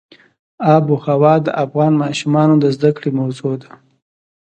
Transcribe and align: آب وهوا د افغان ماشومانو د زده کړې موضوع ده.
آب 0.75 0.85
وهوا 0.93 1.33
د 1.45 1.47
افغان 1.63 1.93
ماشومانو 2.03 2.55
د 2.59 2.65
زده 2.75 2.89
کړې 2.97 3.09
موضوع 3.19 3.53
ده. 3.61 3.71